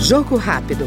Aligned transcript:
Jogo 0.00 0.36
rápido. 0.36 0.86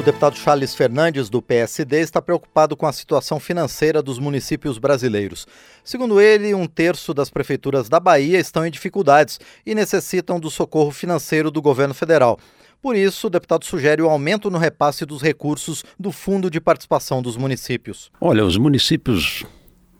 O 0.00 0.02
deputado 0.02 0.34
Charles 0.36 0.74
Fernandes, 0.74 1.28
do 1.28 1.42
PSD, 1.42 2.00
está 2.00 2.22
preocupado 2.22 2.74
com 2.74 2.86
a 2.86 2.92
situação 2.92 3.38
financeira 3.38 4.02
dos 4.02 4.18
municípios 4.18 4.78
brasileiros. 4.78 5.46
Segundo 5.84 6.20
ele, 6.20 6.54
um 6.54 6.66
terço 6.66 7.12
das 7.12 7.28
prefeituras 7.28 7.86
da 7.86 8.00
Bahia 8.00 8.40
estão 8.40 8.66
em 8.66 8.70
dificuldades 8.70 9.38
e 9.64 9.74
necessitam 9.74 10.40
do 10.40 10.50
socorro 10.50 10.90
financeiro 10.90 11.50
do 11.50 11.60
governo 11.60 11.92
federal. 11.92 12.38
Por 12.80 12.96
isso, 12.96 13.26
o 13.26 13.30
deputado 13.30 13.66
sugere 13.66 14.00
o 14.00 14.08
aumento 14.08 14.50
no 14.50 14.56
repasse 14.56 15.04
dos 15.04 15.20
recursos 15.20 15.84
do 15.98 16.10
Fundo 16.10 16.50
de 16.50 16.62
Participação 16.62 17.20
dos 17.20 17.36
Municípios. 17.36 18.10
Olha, 18.18 18.42
os 18.42 18.56
municípios 18.56 19.44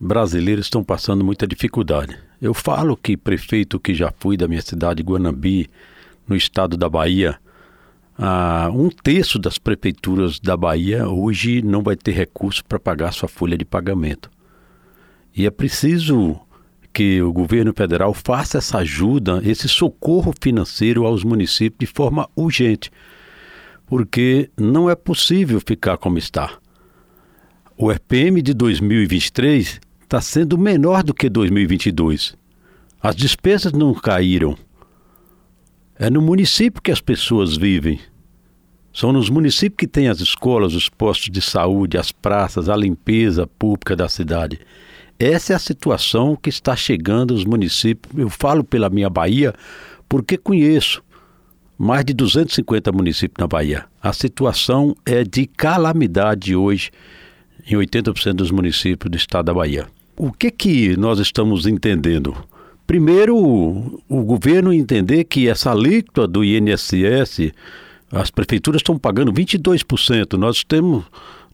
brasileiros 0.01 0.65
estão 0.65 0.83
passando 0.83 1.23
muita 1.23 1.45
dificuldade. 1.45 2.17
Eu 2.41 2.55
falo 2.55 2.97
que 2.97 3.15
prefeito 3.15 3.79
que 3.79 3.93
já 3.93 4.11
fui 4.17 4.35
da 4.35 4.47
minha 4.47 4.61
cidade, 4.61 5.03
Guanambi, 5.03 5.69
no 6.27 6.35
estado 6.35 6.75
da 6.75 6.89
Bahia, 6.89 7.37
ah, 8.17 8.69
um 8.73 8.89
terço 8.89 9.37
das 9.37 9.59
prefeituras 9.59 10.39
da 10.39 10.57
Bahia 10.57 11.07
hoje 11.07 11.61
não 11.61 11.83
vai 11.83 11.95
ter 11.95 12.13
recurso 12.13 12.65
para 12.65 12.79
pagar 12.79 13.13
sua 13.13 13.29
folha 13.29 13.55
de 13.55 13.63
pagamento. 13.63 14.31
E 15.35 15.45
é 15.45 15.51
preciso 15.51 16.39
que 16.91 17.21
o 17.21 17.31
governo 17.31 17.71
federal 17.71 18.13
faça 18.13 18.57
essa 18.57 18.79
ajuda, 18.79 19.39
esse 19.45 19.69
socorro 19.69 20.33
financeiro 20.41 21.05
aos 21.05 21.23
municípios 21.23 21.87
de 21.89 21.95
forma 21.95 22.27
urgente, 22.35 22.91
porque 23.85 24.49
não 24.57 24.89
é 24.89 24.95
possível 24.95 25.61
ficar 25.61 25.97
como 25.97 26.17
está. 26.17 26.57
O 27.77 27.89
RPM 27.89 28.41
de 28.41 28.53
2023 28.53 29.79
está 30.11 30.19
sendo 30.19 30.57
menor 30.57 31.03
do 31.03 31.13
que 31.13 31.29
2022. 31.29 32.35
As 33.01 33.15
despesas 33.15 33.71
não 33.71 33.93
caíram. 33.93 34.57
É 35.97 36.09
no 36.09 36.21
município 36.21 36.81
que 36.81 36.91
as 36.91 36.99
pessoas 36.99 37.55
vivem. 37.55 37.97
São 38.93 39.13
nos 39.13 39.29
municípios 39.29 39.77
que 39.77 39.87
tem 39.87 40.09
as 40.09 40.19
escolas, 40.19 40.73
os 40.73 40.89
postos 40.89 41.29
de 41.29 41.41
saúde, 41.41 41.97
as 41.97 42.11
praças, 42.11 42.67
a 42.67 42.75
limpeza 42.75 43.47
pública 43.47 43.95
da 43.95 44.09
cidade. 44.09 44.59
Essa 45.17 45.53
é 45.53 45.55
a 45.55 45.59
situação 45.59 46.35
que 46.35 46.49
está 46.49 46.75
chegando 46.75 47.33
aos 47.33 47.45
municípios. 47.45 48.13
Eu 48.17 48.29
falo 48.29 48.65
pela 48.65 48.89
minha 48.89 49.09
Bahia 49.09 49.53
porque 50.09 50.37
conheço 50.37 51.01
mais 51.77 52.03
de 52.03 52.13
250 52.13 52.91
municípios 52.91 53.37
na 53.39 53.47
Bahia. 53.47 53.85
A 54.03 54.11
situação 54.11 54.93
é 55.05 55.23
de 55.23 55.45
calamidade 55.47 56.53
hoje 56.53 56.91
em 57.65 57.77
80% 57.77 58.33
dos 58.33 58.51
municípios 58.51 59.09
do 59.09 59.15
estado 59.15 59.45
da 59.45 59.53
Bahia. 59.53 59.87
O 60.23 60.31
que 60.31 60.51
que 60.51 60.95
nós 60.97 61.17
estamos 61.17 61.65
entendendo? 61.65 62.37
Primeiro, 62.85 63.35
o 64.07 64.23
governo 64.23 64.71
entender 64.71 65.23
que 65.23 65.49
essa 65.49 65.71
alíquota 65.71 66.27
do 66.27 66.43
INSS, 66.43 67.51
as 68.11 68.29
prefeituras 68.29 68.81
estão 68.81 68.99
pagando 68.99 69.33
22%. 69.33 70.37
Nós 70.37 70.63
temos 70.63 71.05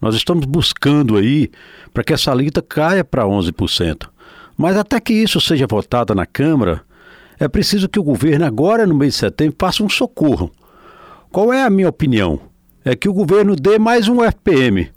nós 0.02 0.16
estamos 0.16 0.44
buscando 0.46 1.16
aí 1.16 1.50
para 1.94 2.04
que 2.04 2.12
essa 2.12 2.30
alíquota 2.30 2.62
caia 2.62 3.06
para 3.06 3.24
11%. 3.24 4.10
Mas 4.58 4.76
até 4.76 5.00
que 5.00 5.14
isso 5.14 5.40
seja 5.40 5.66
votado 5.66 6.14
na 6.14 6.26
Câmara, 6.26 6.82
é 7.40 7.48
preciso 7.48 7.88
que 7.88 7.98
o 7.98 8.04
governo 8.04 8.44
agora 8.44 8.86
no 8.86 8.96
mês 8.96 9.14
de 9.14 9.20
setembro 9.20 9.56
faça 9.58 9.82
um 9.82 9.88
socorro. 9.88 10.52
Qual 11.32 11.54
é 11.54 11.64
a 11.64 11.70
minha 11.70 11.88
opinião? 11.88 12.38
É 12.84 12.98
que 12.98 13.08
o 13.08 13.14
governo 13.14 13.56
dê 13.56 13.80
mais 13.80 14.10
um 14.10 14.22
FPM 14.22 14.92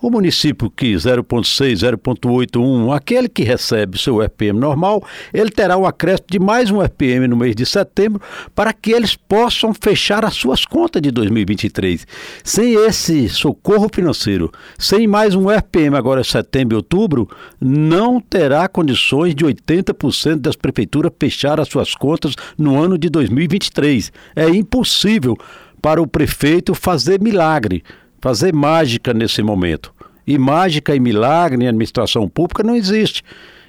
o 0.00 0.10
município 0.10 0.70
que 0.70 0.94
0,6, 0.94 1.96
0,81, 1.96 2.94
aquele 2.94 3.28
que 3.28 3.42
recebe 3.42 3.98
seu 3.98 4.20
RPM 4.20 4.58
normal, 4.58 5.02
ele 5.32 5.50
terá 5.50 5.76
um 5.76 5.86
acréscimo 5.86 6.26
de 6.30 6.38
mais 6.38 6.70
um 6.70 6.80
RPM 6.80 7.28
no 7.28 7.36
mês 7.36 7.54
de 7.54 7.64
setembro 7.64 8.20
para 8.54 8.72
que 8.72 8.92
eles 8.92 9.16
possam 9.16 9.72
fechar 9.72 10.24
as 10.24 10.34
suas 10.34 10.64
contas 10.64 11.02
de 11.02 11.10
2023. 11.10 12.06
Sem 12.44 12.74
esse 12.74 13.28
socorro 13.28 13.88
financeiro, 13.92 14.50
sem 14.78 15.06
mais 15.06 15.34
um 15.34 15.48
RPM 15.48 15.96
agora 15.96 16.20
em 16.20 16.24
setembro 16.24 16.74
e 16.74 16.78
outubro, 16.78 17.28
não 17.60 18.20
terá 18.20 18.68
condições 18.68 19.34
de 19.34 19.44
80% 19.44 20.36
das 20.36 20.56
prefeituras 20.56 21.12
fechar 21.18 21.60
as 21.60 21.68
suas 21.68 21.94
contas 21.94 22.34
no 22.58 22.82
ano 22.82 22.98
de 22.98 23.08
2023. 23.08 24.12
É 24.34 24.48
impossível 24.48 25.36
para 25.80 26.02
o 26.02 26.06
prefeito 26.06 26.74
fazer 26.74 27.20
milagre 27.20 27.82
fazer 28.20 28.54
mágica 28.54 29.12
nesse 29.12 29.42
momento. 29.42 29.94
E 30.26 30.38
mágica 30.38 30.94
e 30.94 31.00
milagre 31.00 31.64
em 31.64 31.68
administração 31.68 32.28
pública 32.28 32.62
não 32.62 32.74
existe. 32.74 33.22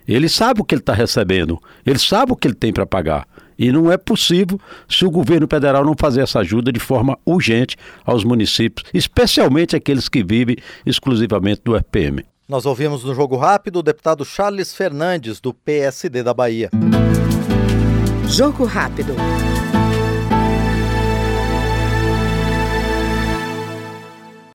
Ele 0.08 0.30
sabe 0.30 0.62
o 0.62 0.64
que 0.64 0.74
ele 0.74 0.82
está 0.82 0.94
recebendo, 0.94 1.60
ele 1.86 2.00
sabe 2.00 2.32
o 2.32 2.36
que 2.36 2.48
ele 2.48 2.56
tem 2.56 2.72
para 2.72 2.86
pagar. 2.86 3.28
E 3.60 3.72
não 3.72 3.92
é 3.92 3.98
possível 3.98 4.60
se 4.88 5.06
o 5.06 5.12
governo 5.12 5.48
federal 5.50 5.84
não 5.84 5.96
fazer 6.00 6.22
essa 6.22 6.40
ajuda 6.40 6.72
de 6.72 6.80
forma 6.80 7.18
urgente 7.26 7.76
aos 8.06 8.24
municípios, 8.24 8.88
especialmente 8.94 9.76
aqueles 9.76 10.08
que 10.08 10.24
vivem 10.24 10.58
exclusivamente 10.86 11.62
do 11.64 11.76
RPM. 11.76 12.24
Nós 12.48 12.66
ouvimos 12.66 13.04
no 13.04 13.14
Jogo 13.14 13.36
Rápido 13.36 13.80
o 13.80 13.84
deputado 13.84 14.24
Charles 14.24 14.74
Fernandes, 14.74 15.42
do 15.42 15.54
PSD 15.54 16.24
da 16.24 16.34
Bahia. 16.34 16.70
Jogo 18.30 18.64
Rápido. 18.64 19.16